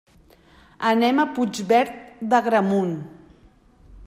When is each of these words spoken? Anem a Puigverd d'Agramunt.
Anem 0.91 1.21
a 1.23 1.27
Puigverd 1.35 2.01
d'Agramunt. 2.33 2.99